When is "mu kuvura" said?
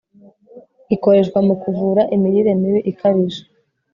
1.47-2.01